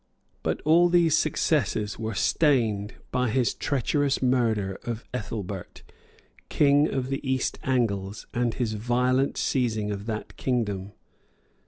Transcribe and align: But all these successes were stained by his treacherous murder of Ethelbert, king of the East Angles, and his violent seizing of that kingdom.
But 0.41 0.61
all 0.61 0.89
these 0.89 1.15
successes 1.15 1.99
were 1.99 2.15
stained 2.15 2.95
by 3.11 3.29
his 3.29 3.53
treacherous 3.53 4.19
murder 4.19 4.79
of 4.83 5.03
Ethelbert, 5.13 5.83
king 6.49 6.91
of 6.91 7.09
the 7.09 7.21
East 7.23 7.59
Angles, 7.61 8.25
and 8.33 8.55
his 8.55 8.73
violent 8.73 9.37
seizing 9.37 9.91
of 9.91 10.07
that 10.07 10.37
kingdom. 10.37 10.93